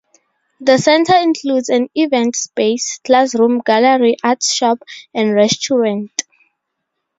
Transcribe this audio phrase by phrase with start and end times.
[0.59, 4.79] The centre includes an event space, classroom, gallery, art shop,
[5.13, 6.23] and restaurant.